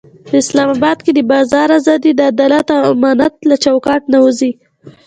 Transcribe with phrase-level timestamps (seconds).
[0.27, 0.69] په اسلام
[1.05, 4.51] کې د بازار ازادي د عدل او امانت له چوکاټه نه وځي.